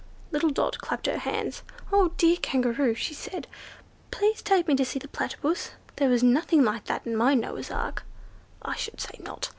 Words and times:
Little 0.31 0.49
Dot 0.49 0.79
clapped 0.79 1.05
her 1.05 1.19
hands. 1.19 1.61
"Oh, 1.93 2.09
dear 2.17 2.37
Kangaroo," 2.41 2.95
she 2.95 3.13
said, 3.13 3.45
"do 4.09 4.33
take 4.43 4.67
me 4.67 4.73
to 4.77 4.83
see 4.83 4.97
the 4.97 5.07
Platypus! 5.07 5.73
there 5.97 6.09
was 6.09 6.23
nothing 6.23 6.63
like 6.63 6.85
that 6.85 7.05
in 7.05 7.15
my 7.15 7.35
Noah's 7.35 7.69
ark." 7.69 8.03
"I 8.63 8.75
should 8.75 8.99
say 8.99 9.19
not!" 9.19 9.49